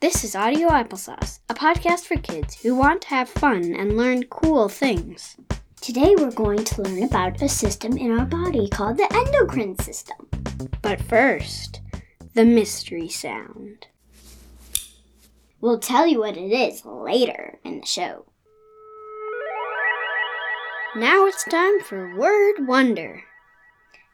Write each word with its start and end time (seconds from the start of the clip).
This 0.00 0.24
is 0.24 0.34
Audio 0.34 0.70
Applesauce, 0.70 1.40
a 1.50 1.54
podcast 1.54 2.06
for 2.06 2.16
kids 2.16 2.62
who 2.62 2.74
want 2.74 3.02
to 3.02 3.08
have 3.08 3.28
fun 3.28 3.74
and 3.74 3.98
learn 3.98 4.22
cool 4.30 4.70
things. 4.70 5.36
Today 5.82 6.14
we're 6.16 6.30
going 6.30 6.64
to 6.64 6.80
learn 6.80 7.02
about 7.02 7.42
a 7.42 7.50
system 7.50 7.98
in 7.98 8.18
our 8.18 8.24
body 8.24 8.66
called 8.70 8.96
the 8.96 9.14
endocrine 9.14 9.78
system. 9.78 10.16
But 10.80 11.02
first, 11.02 11.82
the 12.32 12.46
mystery 12.46 13.10
sound. 13.10 13.88
We'll 15.60 15.78
tell 15.78 16.06
you 16.06 16.20
what 16.20 16.38
it 16.38 16.50
is 16.50 16.82
later 16.86 17.58
in 17.62 17.80
the 17.80 17.86
show. 17.86 18.24
Now 20.96 21.26
it's 21.26 21.44
time 21.44 21.78
for 21.80 22.16
Word 22.16 22.66
Wonder. 22.66 23.24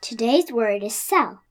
Today's 0.01 0.51
word 0.51 0.83
is 0.83 0.97
cell. 0.97 1.43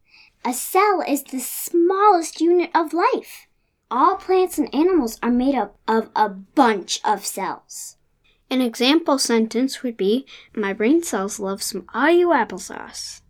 A 0.43 0.51
cell 0.51 1.01
is 1.07 1.23
the 1.23 1.39
smallest 1.39 2.41
unit 2.41 2.71
of 2.75 2.91
life. 2.91 3.47
All 3.91 4.15
plants 4.15 4.57
and 4.57 4.73
animals 4.73 5.19
are 5.21 5.31
made 5.31 5.53
up 5.53 5.77
of 5.87 6.09
a 6.15 6.27
bunch 6.27 6.99
of 7.05 7.25
cells. 7.25 7.97
An 8.49 8.61
example 8.61 9.19
sentence 9.19 9.83
would 9.83 9.95
be 9.95 10.25
My 10.55 10.73
brain 10.73 11.03
cells 11.03 11.39
love 11.39 11.61
some 11.61 11.85
audio 11.93 12.29
applesauce. 12.29 13.21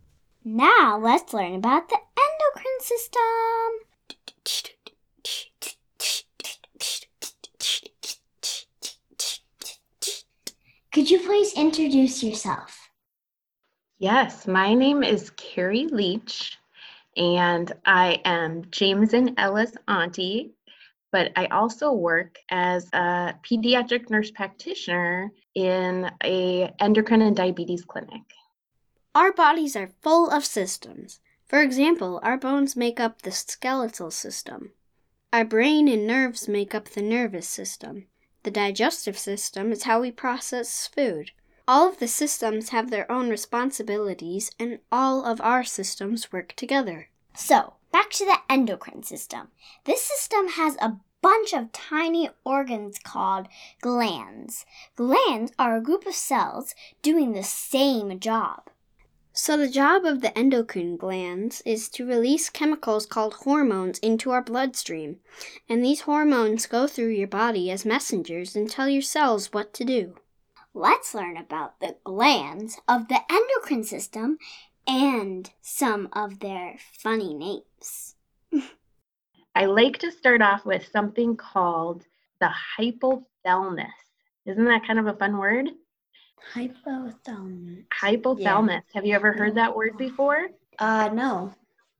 Now 0.44 0.98
let's 0.98 1.34
learn 1.34 1.56
about 1.56 1.88
the 1.88 1.98
endocrine 2.16 2.80
system. 2.80 3.20
Could 10.92 11.10
you 11.10 11.18
please 11.20 11.52
introduce 11.52 12.22
yourself? 12.22 12.88
Yes, 13.98 14.46
my 14.46 14.72
name 14.72 15.02
is 15.02 15.30
Carrie 15.36 15.88
Leach, 15.88 16.58
and 17.16 17.72
I 17.84 18.20
am 18.24 18.64
James 18.70 19.14
and 19.14 19.34
Ella's 19.38 19.76
auntie, 19.88 20.52
but 21.12 21.32
I 21.36 21.46
also 21.46 21.92
work 21.92 22.38
as 22.50 22.88
a 22.92 23.34
pediatric 23.42 24.10
nurse 24.10 24.30
practitioner 24.30 25.32
in 25.54 26.10
a 26.22 26.72
endocrine 26.80 27.22
and 27.22 27.36
diabetes 27.36 27.84
clinic. 27.84 28.22
Our 29.14 29.32
bodies 29.32 29.76
are 29.76 29.90
full 30.02 30.28
of 30.28 30.44
systems. 30.44 31.20
For 31.46 31.62
example, 31.62 32.20
our 32.22 32.36
bones 32.36 32.76
make 32.76 33.00
up 33.00 33.22
the 33.22 33.30
skeletal 33.30 34.10
system. 34.10 34.72
Our 35.32 35.44
brain 35.44 35.88
and 35.88 36.06
nerves 36.06 36.48
make 36.48 36.74
up 36.74 36.88
the 36.90 37.02
nervous 37.02 37.48
system. 37.48 38.08
The 38.42 38.50
digestive 38.50 39.18
system 39.18 39.72
is 39.72 39.84
how 39.84 40.00
we 40.00 40.10
process 40.10 40.86
food. 40.86 41.30
All 41.68 41.88
of 41.88 41.98
the 41.98 42.08
systems 42.08 42.68
have 42.68 42.90
their 42.90 43.10
own 43.10 43.28
responsibilities, 43.28 44.50
and 44.58 44.78
all 44.92 45.24
of 45.24 45.40
our 45.40 45.64
systems 45.64 46.30
work 46.30 46.52
together. 46.54 47.08
So, 47.36 47.74
back 47.92 48.10
to 48.12 48.24
the 48.24 48.38
endocrine 48.48 49.02
system. 49.02 49.48
This 49.84 50.02
system 50.02 50.48
has 50.48 50.76
a 50.80 50.96
bunch 51.20 51.52
of 51.52 51.70
tiny 51.70 52.30
organs 52.44 52.98
called 52.98 53.46
glands. 53.82 54.64
Glands 54.96 55.52
are 55.58 55.76
a 55.76 55.82
group 55.82 56.06
of 56.06 56.14
cells 56.14 56.74
doing 57.02 57.32
the 57.32 57.42
same 57.42 58.18
job. 58.20 58.70
So, 59.34 59.58
the 59.58 59.68
job 59.68 60.06
of 60.06 60.22
the 60.22 60.36
endocrine 60.36 60.96
glands 60.96 61.60
is 61.66 61.90
to 61.90 62.06
release 62.06 62.48
chemicals 62.48 63.04
called 63.04 63.34
hormones 63.34 63.98
into 63.98 64.30
our 64.30 64.42
bloodstream. 64.42 65.18
And 65.68 65.84
these 65.84 66.02
hormones 66.02 66.64
go 66.64 66.86
through 66.86 67.10
your 67.10 67.28
body 67.28 67.70
as 67.70 67.84
messengers 67.84 68.56
and 68.56 68.70
tell 68.70 68.88
your 68.88 69.02
cells 69.02 69.52
what 69.52 69.74
to 69.74 69.84
do. 69.84 70.14
Let's 70.72 71.14
learn 71.14 71.38
about 71.38 71.80
the 71.80 71.96
glands 72.04 72.78
of 72.86 73.08
the 73.08 73.20
endocrine 73.30 73.84
system 73.84 74.36
and 74.86 75.50
some 75.62 76.08
of 76.12 76.38
their 76.40 76.76
funny 76.98 77.34
names. 77.34 78.14
I 79.54 79.64
like 79.66 79.98
to 80.00 80.12
start 80.12 80.42
off 80.42 80.66
with 80.66 80.86
something 80.92 81.36
called 81.36 82.04
the 82.40 82.50
hypothalamus. 82.78 83.86
Isn't 84.44 84.64
that 84.66 84.86
kind 84.86 84.98
of 84.98 85.06
a 85.06 85.14
fun 85.14 85.38
word? 85.38 85.70
Hypothalamus. 86.54 87.84
Hypothalamus. 88.02 88.68
Yeah. 88.68 88.80
Have 88.94 89.06
you 89.06 89.14
ever 89.14 89.32
heard 89.32 89.54
that 89.56 89.74
word 89.74 89.96
before? 89.96 90.48
Uh, 90.78 91.08
no. 91.12 91.54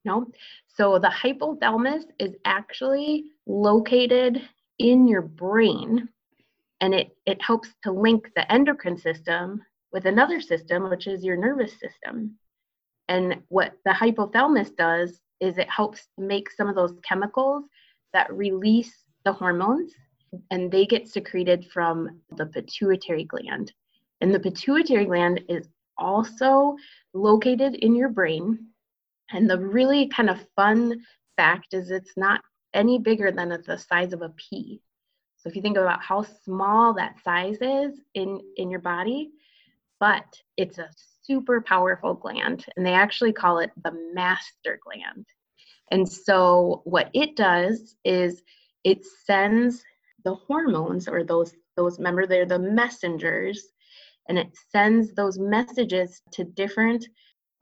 No. 0.04 0.26
So 0.68 0.98
the 0.98 1.08
hypothalamus 1.08 2.04
is 2.18 2.34
actually 2.44 3.24
located 3.46 4.42
in 4.78 5.08
your 5.08 5.22
brain 5.22 6.08
and 6.80 6.94
it, 6.94 7.16
it 7.24 7.40
helps 7.42 7.70
to 7.84 7.90
link 7.90 8.30
the 8.36 8.50
endocrine 8.52 8.98
system 8.98 9.62
with 9.92 10.04
another 10.04 10.40
system, 10.40 10.90
which 10.90 11.06
is 11.06 11.24
your 11.24 11.36
nervous 11.36 11.72
system. 11.80 12.36
And 13.08 13.42
what 13.48 13.74
the 13.84 13.92
hypothalamus 13.92 14.74
does 14.76 15.20
is 15.40 15.58
it 15.58 15.70
helps 15.70 16.08
make 16.18 16.50
some 16.50 16.68
of 16.68 16.74
those 16.74 16.94
chemicals 17.02 17.64
that 18.12 18.32
release 18.32 19.04
the 19.24 19.32
hormones 19.32 19.92
and 20.50 20.70
they 20.70 20.86
get 20.86 21.08
secreted 21.08 21.66
from 21.72 22.20
the 22.36 22.46
pituitary 22.46 23.24
gland. 23.24 23.72
And 24.20 24.34
the 24.34 24.40
pituitary 24.40 25.04
gland 25.04 25.42
is 25.48 25.68
also 25.98 26.76
located 27.14 27.76
in 27.76 27.94
your 27.94 28.08
brain. 28.08 28.58
And 29.30 29.48
the 29.48 29.58
really 29.58 30.08
kind 30.08 30.30
of 30.30 30.46
fun 30.56 31.02
fact 31.36 31.74
is 31.74 31.90
it's 31.90 32.16
not 32.16 32.40
any 32.74 32.98
bigger 32.98 33.30
than 33.30 33.48
the 33.48 33.78
size 33.78 34.12
of 34.12 34.22
a 34.22 34.30
pea. 34.30 34.80
So 35.36 35.48
if 35.48 35.56
you 35.56 35.62
think 35.62 35.76
about 35.76 36.02
how 36.02 36.22
small 36.44 36.94
that 36.94 37.22
size 37.22 37.58
is 37.60 38.00
in, 38.14 38.40
in 38.56 38.70
your 38.70 38.80
body, 38.80 39.30
but 40.00 40.24
it's 40.56 40.78
a 40.78 40.88
super 41.26 41.60
powerful 41.60 42.14
gland, 42.14 42.64
and 42.76 42.86
they 42.86 42.92
actually 42.92 43.32
call 43.32 43.58
it 43.58 43.70
the 43.82 43.92
master 44.12 44.78
gland. 44.82 45.26
And 45.90 46.08
so 46.08 46.82
what 46.84 47.10
it 47.14 47.36
does 47.36 47.96
is 48.04 48.42
it 48.84 49.04
sends 49.24 49.84
the 50.24 50.34
hormones 50.34 51.08
or 51.08 51.24
those 51.24 51.54
those 51.76 51.98
remember 51.98 52.26
they're 52.26 52.46
the 52.46 52.58
messengers 52.58 53.68
and 54.28 54.38
it 54.38 54.48
sends 54.72 55.12
those 55.14 55.38
messages 55.38 56.20
to 56.32 56.44
different 56.44 57.06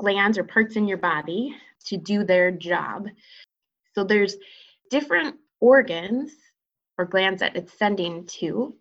glands 0.00 0.38
or 0.38 0.44
parts 0.44 0.76
in 0.76 0.88
your 0.88 0.98
body 0.98 1.54
to 1.86 1.96
do 1.96 2.24
their 2.24 2.50
job. 2.50 3.08
So 3.94 4.04
there's 4.04 4.36
different 4.90 5.36
organs 5.60 6.32
or 6.96 7.04
glands 7.04 7.40
that 7.40 7.56
it's 7.56 7.78
sending 7.78 8.26
to. 8.26 8.74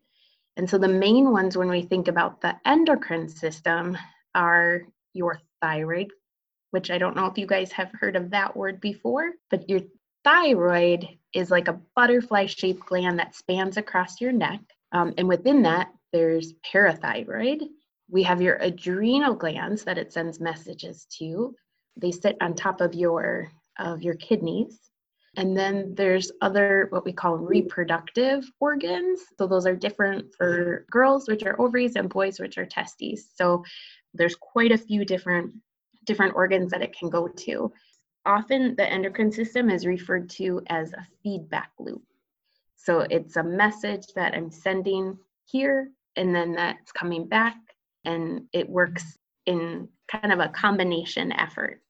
And 0.55 0.69
so 0.69 0.77
the 0.77 0.88
main 0.88 1.31
ones 1.31 1.57
when 1.57 1.69
we 1.69 1.81
think 1.81 2.07
about 2.07 2.41
the 2.41 2.55
endocrine 2.65 3.27
system 3.27 3.97
are 4.35 4.81
your 5.13 5.39
thyroid, 5.61 6.11
which 6.71 6.91
I 6.91 6.97
don't 6.97 7.16
know 7.16 7.25
if 7.27 7.38
you 7.38 7.45
guys 7.45 7.71
have 7.73 7.91
heard 7.99 8.16
of 8.16 8.31
that 8.31 8.55
word 8.55 8.81
before, 8.81 9.31
but 9.49 9.69
your 9.69 9.81
thyroid 10.23 11.07
is 11.33 11.51
like 11.51 11.67
a 11.67 11.79
butterfly 11.95 12.45
shaped 12.45 12.85
gland 12.85 13.19
that 13.19 13.35
spans 13.35 13.77
across 13.77 14.21
your 14.21 14.31
neck. 14.31 14.59
Um, 14.91 15.13
and 15.17 15.27
within 15.27 15.63
that, 15.63 15.91
there's 16.11 16.53
parathyroid. 16.71 17.67
We 18.09 18.23
have 18.23 18.41
your 18.41 18.57
adrenal 18.57 19.33
glands 19.35 19.83
that 19.83 19.97
it 19.97 20.13
sends 20.13 20.39
messages 20.39 21.05
to. 21.17 21.55
They 21.97 22.11
sit 22.11 22.38
on 22.41 22.53
top 22.55 22.81
of 22.81 22.94
your 22.94 23.51
of 23.79 24.03
your 24.03 24.15
kidneys. 24.15 24.79
And 25.35 25.57
then 25.57 25.95
there's 25.95 26.31
other 26.41 26.88
what 26.89 27.05
we 27.05 27.11
call 27.11 27.38
reproductive 27.38 28.45
organs. 28.59 29.21
So 29.38 29.47
those 29.47 29.66
are 29.66 29.75
different 29.75 30.33
for 30.35 30.85
girls, 30.91 31.27
which 31.27 31.44
are 31.44 31.59
ovaries, 31.59 31.95
and 31.95 32.07
boys, 32.09 32.39
which 32.39 32.57
are 32.57 32.66
testes. 32.66 33.29
So 33.35 33.63
there's 34.13 34.35
quite 34.35 34.71
a 34.71 34.77
few 34.77 35.05
different 35.05 35.53
different 36.05 36.35
organs 36.35 36.69
that 36.71 36.81
it 36.81 36.95
can 36.97 37.09
go 37.09 37.27
to. 37.27 37.71
Often 38.25 38.75
the 38.75 38.89
endocrine 38.89 39.31
system 39.31 39.69
is 39.69 39.85
referred 39.85 40.29
to 40.31 40.61
as 40.67 40.94
a 40.94 41.07
feedback 41.23 41.71
loop. 41.79 42.03
So 42.75 43.01
it's 43.09 43.38
a 43.38 43.44
message 43.44 44.07
that 44.15 44.33
I'm 44.33 44.51
sending 44.51 45.17
here 45.45 45.89
and 46.15 46.35
then 46.35 46.53
that's 46.53 46.91
coming 46.91 47.27
back 47.27 47.55
and 48.05 48.44
it 48.51 48.67
works 48.67 49.17
in 49.45 49.88
kind 50.09 50.33
of 50.33 50.39
a 50.39 50.50
combination 50.50 51.31
effort 51.31 51.81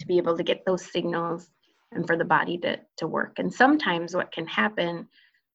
to 0.00 0.06
be 0.06 0.18
able 0.18 0.36
to 0.36 0.42
get 0.42 0.64
those 0.66 0.84
signals 0.84 1.50
and 1.92 2.06
for 2.06 2.16
the 2.16 2.24
body 2.24 2.58
to, 2.58 2.78
to 2.98 3.06
work. 3.06 3.38
And 3.38 3.52
sometimes 3.52 4.14
what 4.14 4.32
can 4.32 4.46
happen 4.46 5.08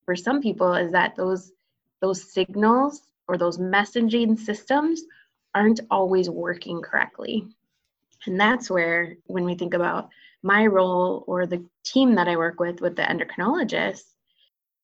for 0.05 0.15
some 0.15 0.41
people 0.41 0.73
is 0.73 0.91
that 0.91 1.15
those 1.15 1.51
those 2.01 2.31
signals 2.31 3.01
or 3.27 3.37
those 3.37 3.57
messaging 3.57 4.37
systems 4.37 5.01
aren't 5.55 5.79
always 5.89 6.29
working 6.29 6.81
correctly. 6.81 7.47
And 8.25 8.39
that's 8.39 8.69
where 8.69 9.15
when 9.25 9.45
we 9.45 9.55
think 9.55 9.73
about 9.73 10.09
my 10.43 10.65
role 10.65 11.23
or 11.27 11.45
the 11.45 11.65
team 11.83 12.15
that 12.15 12.27
I 12.27 12.35
work 12.35 12.59
with 12.59 12.81
with 12.81 12.95
the 12.95 13.03
endocrinologist, 13.03 14.03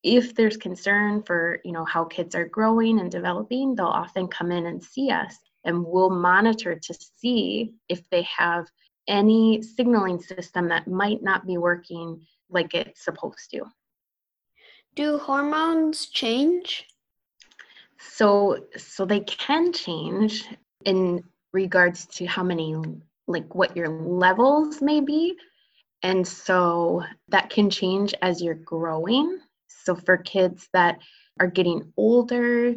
if 0.04 0.34
there's 0.34 0.58
concern 0.58 1.22
for 1.22 1.60
you 1.64 1.72
know 1.72 1.86
how 1.86 2.06
kids 2.06 2.34
are 2.34 2.48
growing 2.48 3.00
and 3.00 3.12
developing 3.12 3.76
they'll 3.76 3.86
often 3.86 4.28
come 4.28 4.52
in 4.52 4.66
and 4.66 4.84
see 4.84 5.12
us 5.12 5.38
and 5.64 5.86
we'll 5.86 6.10
monitor 6.10 6.76
to 6.76 6.94
see 7.18 7.74
if 7.88 8.02
they 8.10 8.24
have 8.24 8.68
any 9.08 9.62
signaling 9.62 10.20
system 10.20 10.70
that 10.70 10.88
might 10.88 11.22
not 11.24 11.46
be 11.46 11.58
working 11.58 12.22
like 12.50 12.74
it's 12.74 13.04
supposed 13.04 13.50
to. 13.52 13.66
Do 14.96 15.18
hormones 15.18 16.08
change? 16.08 16.86
So 18.00 18.66
so 18.78 19.06
they 19.06 19.22
can 19.22 19.72
change 19.72 20.46
in 20.86 21.24
regards 21.54 22.06
to 22.08 22.26
how 22.26 22.44
many 22.44 22.76
like 23.28 23.54
what 23.56 23.76
your 23.76 23.90
levels 23.90 24.82
may 24.82 25.02
be. 25.02 25.38
And 26.04 26.28
so 26.28 27.04
that 27.30 27.50
can 27.50 27.70
change 27.70 28.14
as 28.22 28.42
you're 28.42 28.56
growing. 28.56 29.40
So 29.68 29.96
for 29.96 30.18
kids 30.18 30.68
that 30.74 31.00
are 31.40 31.48
getting 31.48 31.94
older, 31.96 32.76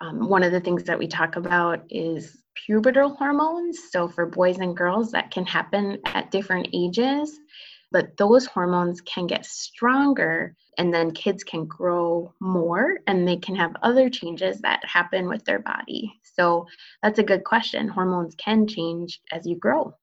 um, 0.00 0.28
one 0.28 0.42
of 0.42 0.52
the 0.52 0.60
things 0.60 0.84
that 0.84 0.98
we 0.98 1.08
talk 1.08 1.36
about 1.36 1.84
is 1.90 2.36
pubertal 2.68 3.16
hormones. 3.16 3.78
So 3.90 4.08
for 4.08 4.26
boys 4.26 4.58
and 4.58 4.76
girls, 4.76 5.10
that 5.12 5.30
can 5.30 5.46
happen 5.46 5.98
at 6.06 6.30
different 6.30 6.68
ages, 6.72 7.38
but 7.90 8.16
those 8.16 8.46
hormones 8.46 9.00
can 9.00 9.26
get 9.26 9.46
stronger 9.46 10.56
and 10.76 10.94
then 10.94 11.10
kids 11.10 11.42
can 11.42 11.66
grow 11.66 12.32
more 12.40 13.00
and 13.06 13.26
they 13.26 13.36
can 13.36 13.56
have 13.56 13.74
other 13.82 14.08
changes 14.08 14.60
that 14.60 14.84
happen 14.84 15.28
with 15.28 15.44
their 15.44 15.58
body. 15.58 16.12
So 16.22 16.66
that's 17.02 17.18
a 17.18 17.24
good 17.24 17.44
question. 17.44 17.88
Hormones 17.88 18.34
can 18.36 18.66
change 18.66 19.20
as 19.32 19.46
you 19.46 19.56
grow. 19.56 19.94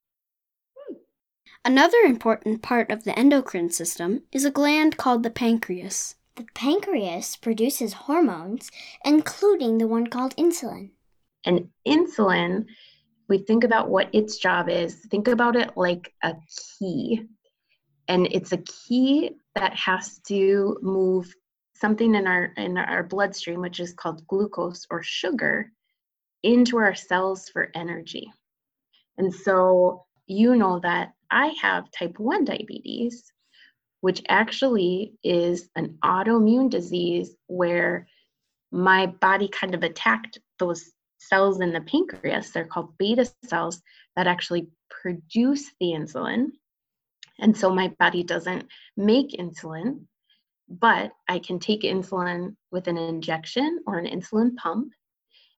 Another 1.63 1.97
important 2.05 2.61
part 2.61 2.91
of 2.91 3.05
the 3.05 3.17
endocrine 3.17 3.71
system 3.71 4.23
is 4.31 4.45
a 4.45 4.51
gland 4.51 4.97
called 4.97 5.23
the 5.23 5.31
pancreas. 5.31 6.15
The 6.35 6.45
pancreas 6.53 7.37
produces 7.37 7.93
hormones, 7.93 8.69
including 9.05 9.77
the 9.77 9.87
one 9.87 10.07
called 10.07 10.35
insulin. 10.35 10.91
And 11.45 11.69
insulin, 11.87 12.65
we 13.29 13.37
think 13.37 13.63
about 13.63 13.89
what 13.89 14.13
its 14.13 14.37
job 14.37 14.67
is, 14.67 14.95
think 15.09 15.29
about 15.29 15.55
it 15.55 15.71
like 15.77 16.13
a 16.23 16.35
key. 16.77 17.21
And 18.07 18.27
it's 18.31 18.51
a 18.51 18.63
key 18.87 19.31
that 19.55 19.73
has 19.75 20.19
to 20.27 20.77
move 20.81 21.33
something 21.73 22.15
in 22.15 22.27
our 22.27 22.45
in 22.57 22.77
our 22.77 23.03
bloodstream 23.03 23.61
which 23.61 23.79
is 23.79 23.93
called 23.93 24.25
glucose 24.27 24.85
or 24.89 25.03
sugar 25.03 25.71
into 26.43 26.77
our 26.77 26.95
cells 26.95 27.49
for 27.49 27.71
energy. 27.75 28.31
And 29.17 29.33
so 29.33 30.05
you 30.27 30.55
know 30.55 30.79
that 30.79 31.13
I 31.31 31.53
have 31.61 31.91
type 31.91 32.19
1 32.19 32.45
diabetes, 32.45 33.31
which 34.01 34.21
actually 34.27 35.13
is 35.23 35.69
an 35.75 35.97
autoimmune 36.03 36.69
disease 36.69 37.35
where 37.47 38.07
my 38.71 39.07
body 39.07 39.47
kind 39.47 39.73
of 39.73 39.83
attacked 39.83 40.39
those 40.59 40.91
cells 41.17 41.59
in 41.61 41.73
the 41.73 41.81
pancreas. 41.81 42.51
They're 42.51 42.65
called 42.65 42.97
beta 42.97 43.31
cells 43.45 43.81
that 44.15 44.27
actually 44.27 44.67
produce 44.89 45.71
the 45.79 45.87
insulin. 45.87 46.51
And 47.39 47.55
so 47.55 47.69
my 47.69 47.93
body 47.99 48.23
doesn't 48.23 48.67
make 48.95 49.31
insulin, 49.31 50.05
but 50.69 51.11
I 51.27 51.39
can 51.39 51.59
take 51.59 51.81
insulin 51.81 52.55
with 52.71 52.87
an 52.87 52.97
injection 52.97 53.79
or 53.85 53.97
an 53.97 54.05
insulin 54.05 54.55
pump. 54.55 54.93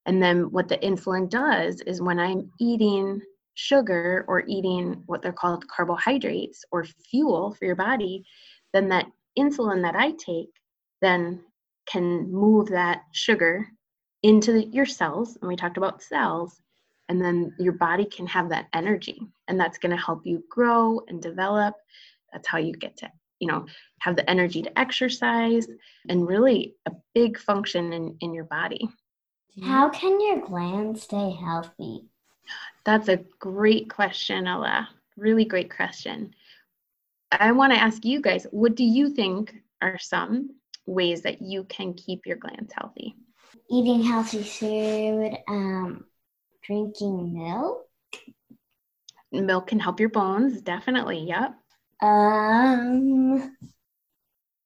And 0.05 0.21
then 0.21 0.51
what 0.51 0.69
the 0.69 0.77
insulin 0.77 1.29
does 1.29 1.81
is 1.81 2.01
when 2.01 2.19
I'm 2.19 2.51
eating 2.59 3.21
sugar 3.57 4.24
or 4.27 4.44
eating 4.48 5.01
what 5.07 5.24
they're 5.24 5.33
called 5.33 5.68
carbohydrates 5.68 6.63
or 6.71 6.86
fuel 7.09 7.56
for 7.56 7.65
your 7.65 7.75
body, 7.75 8.24
then 8.71 8.88
that 8.89 9.07
insulin 9.38 9.81
that 9.81 9.95
I 9.95 10.12
take 10.12 10.51
then 11.01 11.42
can 11.88 12.31
move 12.31 12.69
that 12.69 13.01
sugar 13.13 13.68
into 14.21 14.51
the, 14.51 14.65
your 14.65 14.86
cells. 14.86 15.38
And 15.42 15.48
we 15.48 15.56
talked 15.56 15.77
about 15.77 16.04
cells. 16.04 16.62
And 17.09 17.19
then 17.19 17.54
your 17.57 17.74
body 17.74 18.06
can 18.06 18.27
have 18.27 18.50
that 18.50 18.68
energy. 18.74 19.19
And 19.48 19.59
that's 19.59 19.77
going 19.80 19.95
to 19.95 20.04
help 20.04 20.21
you 20.24 20.44
grow 20.50 21.01
and 21.07 21.21
develop. 21.21 21.74
That's 22.31 22.48
how 22.48 22.59
you 22.59 22.74
get 22.74 22.98
to, 22.98 23.12
you 23.39 23.48
know, 23.48 23.65
have 24.01 24.15
the 24.15 24.30
energy 24.30 24.62
to 24.62 24.80
exercise 24.80 25.68
and 26.09 26.27
really 26.27 26.75
a 26.86 26.92
big 27.15 27.39
function 27.39 27.94
in, 27.94 28.18
in 28.19 28.33
your 28.33 28.44
body. 28.44 28.88
How 29.63 29.89
can 29.89 30.21
your 30.21 30.45
glands 30.45 31.04
stay 31.04 31.31
healthy? 31.31 32.09
That's 32.87 33.09
a 33.09 33.19
great 33.39 33.89
question, 33.89 34.47
Ella. 34.47 34.87
Really 35.17 35.43
great 35.43 35.69
question. 35.69 36.33
I 37.33 37.51
want 37.51 37.73
to 37.73 37.77
ask 37.77 38.05
you 38.05 38.21
guys 38.21 38.47
what 38.51 38.75
do 38.75 38.85
you 38.85 39.09
think 39.09 39.53
are 39.81 39.99
some 39.99 40.51
ways 40.85 41.21
that 41.23 41.41
you 41.41 41.65
can 41.65 41.95
keep 41.95 42.25
your 42.25 42.37
glands 42.37 42.71
healthy? 42.73 43.17
Eating 43.69 44.03
healthy 44.03 44.41
food, 44.41 45.37
um, 45.49 46.05
drinking 46.63 47.33
milk. 47.33 47.89
Milk 49.33 49.67
can 49.67 49.81
help 49.81 49.99
your 49.99 50.07
bones, 50.07 50.61
definitely. 50.61 51.25
Yep. 51.27 51.55
Um, 52.01 53.57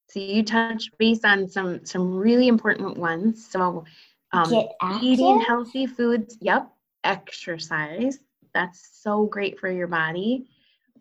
so 0.09 0.19
you 0.19 0.44
touched 0.44 0.95
base 1.00 1.25
on 1.25 1.50
some 1.50 1.88
some 1.88 2.13
really 2.13 2.47
important 2.47 2.97
ones. 2.97 3.50
So 3.50 3.85
um, 4.31 4.63
eating 5.01 5.41
healthy 5.41 5.88
foods. 5.88 6.38
Yep 6.39 6.71
exercise. 7.03 8.19
That's 8.53 9.01
so 9.01 9.25
great 9.25 9.59
for 9.59 9.71
your 9.71 9.88
body. 9.88 10.48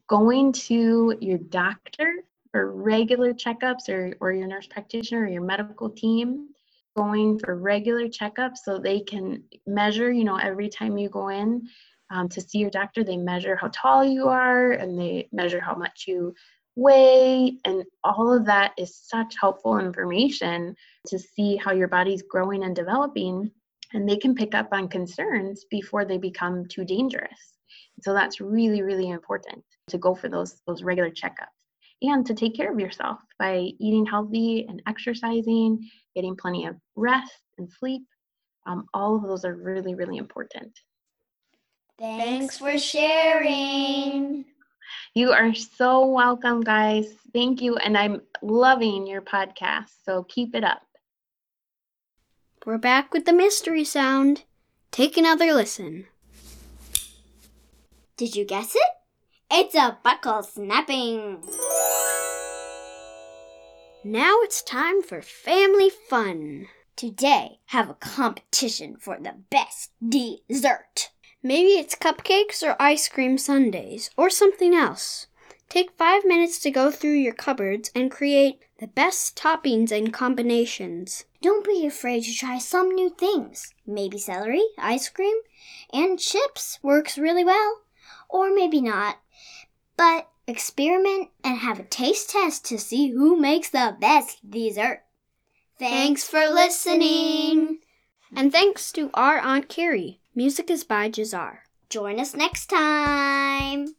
Going 0.09 0.53
to 0.53 1.17
your 1.21 1.39
doctor 1.39 2.13
for 2.53 2.73
regular 2.73 3.33
checkups 3.33 3.89
or, 3.89 4.17
or 4.21 4.33
your 4.33 4.47
nurse 4.47 4.67
practitioner 4.67 5.23
or 5.23 5.29
your 5.29 5.43
medical 5.43 5.89
team, 5.89 6.49
going 6.97 7.39
for 7.39 7.57
regular 7.57 8.09
checkups 8.09 8.59
so 8.65 8.79
they 8.79 9.01
can 9.01 9.45
measure, 9.67 10.11
you 10.11 10.25
know, 10.25 10.37
every 10.37 10.69
time 10.69 10.99
you 10.99 11.09
go 11.09 11.29
in 11.29 11.69
um, 12.11 12.29
to 12.29 12.41
see 12.41 12.59
your 12.59 12.71
doctor, 12.71 13.05
they 13.05 13.17
measure 13.17 13.57
how 13.57 13.71
tall 13.73 14.05
you 14.05 14.29
are 14.29 14.73
and 14.73 14.99
they 14.99 15.29
measure 15.33 15.61
how 15.61 15.75
much 15.75 16.05
you 16.09 16.35
weigh. 16.75 17.59
And 17.65 17.85
all 18.03 18.33
of 18.33 18.47
that 18.47 18.73
is 18.77 18.97
such 18.97 19.35
helpful 19.41 19.79
information 19.79 20.75
to 21.07 21.19
see 21.19 21.57
how 21.57 21.73
your 21.73 21.89
body's 21.89 22.23
growing 22.23 22.65
and 22.65 22.75
developing 22.75 23.51
and 23.93 24.09
they 24.09 24.17
can 24.17 24.35
pick 24.35 24.55
up 24.55 24.69
on 24.73 24.89
concerns 24.89 25.65
before 25.71 26.05
they 26.05 26.19
become 26.19 26.67
too 26.67 26.85
dangerous. 26.85 27.59
So 28.03 28.15
that's 28.15 28.41
really, 28.41 28.83
really 28.83 29.11
important 29.11 29.65
to 29.89 29.99
go 29.99 30.15
for 30.15 30.29
those, 30.29 30.61
those 30.67 30.83
regular 30.83 31.11
checkups 31.11 31.61
and 32.03 32.25
to 32.27 32.35
take 32.35 32.57
care 32.57 32.73
of 32.73 32.81
yourself 32.81 33.19
by 33.39 33.71
eating 33.79 34.07
healthy 34.07 34.67
and 34.69 34.83
exercising, 34.87 35.89
getting 36.15 36.37
plenty 36.37 36.67
of 36.67 36.77
rest 36.97 37.43
and 37.59 37.71
sleep. 37.71 38.03
Um, 38.67 38.87
all 38.95 39.17
of 39.17 39.23
those 39.23 39.45
are 39.45 39.55
really, 39.55 39.95
really 39.95 40.17
important. 40.17 40.79
Thanks 41.99 42.59
for 42.59 42.79
sharing. 42.79 44.47
You 45.15 45.33
are 45.33 45.55
so 45.55 46.07
welcome, 46.07 46.63
guys. 46.63 47.15
Thank 47.35 47.61
you. 47.61 47.77
And 47.77 47.97
I'm 47.97 48.23
loving 48.43 49.07
your 49.07 49.23
podcast. 49.23 49.91
So 50.05 50.25
keep 50.25 50.55
it 50.55 50.65
up. 50.65 50.83
We're 52.67 52.77
back 52.77 53.15
with 53.15 53.25
the 53.25 53.33
mystery 53.33 53.85
sound. 53.85 54.43
Take 54.91 55.17
another 55.17 55.55
listen. 55.55 56.09
Did 58.19 58.37
you 58.37 58.45
guess 58.45 58.75
it? 58.75 58.93
It's 59.51 59.75
a 59.75 59.97
buckle 60.05 60.43
snapping. 60.43 61.43
Now 64.05 64.37
it's 64.43 64.61
time 64.63 65.01
for 65.01 65.23
family 65.23 65.89
fun. 65.89 66.67
Today, 66.97 67.61
have 67.69 67.89
a 67.89 67.95
competition 67.95 68.97
for 68.99 69.19
the 69.19 69.37
best 69.49 69.93
dessert. 70.07 71.13
Maybe 71.43 71.79
it's 71.79 71.95
cupcakes 71.95 72.63
or 72.63 72.77
ice 72.79 73.09
cream 73.09 73.39
sundaes 73.39 74.11
or 74.19 74.29
something 74.29 74.75
else. 74.75 75.29
Take 75.71 75.93
five 75.93 76.27
minutes 76.27 76.59
to 76.59 76.71
go 76.71 76.91
through 76.91 77.15
your 77.15 77.33
cupboards 77.33 77.91
and 77.95 78.11
create 78.11 78.61
the 78.81 78.87
best 78.87 79.35
toppings 79.35 79.91
and 79.91 80.13
combinations. 80.13 81.25
Don't 81.43 81.65
be 81.65 81.87
afraid 81.87 82.25
to 82.25 82.35
try 82.35 82.59
some 82.59 82.91
new 82.91 83.11
things. 83.11 83.73
Maybe 83.87 84.19
celery, 84.19 84.65
ice 84.79 85.09
cream, 85.09 85.37
and 85.93 86.19
chips 86.19 86.79
works 86.83 87.17
really 87.17 87.45
well. 87.45 87.83
Or 88.29 88.55
maybe 88.55 88.81
not. 88.81 89.19
But 89.97 90.29
experiment 90.47 91.31
and 91.43 91.59
have 91.59 91.79
a 91.79 91.85
taste 91.85 92.31
test 92.31 92.65
to 92.67 92.79
see 92.79 93.11
who 93.11 93.37
makes 93.37 93.71
the 93.71 93.97
best 94.01 94.51
dessert. 94.51 95.03
Thanks 95.79 96.29
for 96.29 96.47
listening. 96.51 97.79
And 98.37 98.53
thanks 98.53 98.93
to 98.93 99.11
our 99.15 99.39
Aunt 99.39 99.69
Carrie. 99.69 100.21
Music 100.35 100.71
is 100.71 100.85
by 100.85 101.09
Jazar. 101.09 101.61
Join 101.89 102.21
us 102.21 102.35
next 102.35 102.67
time. 102.67 103.97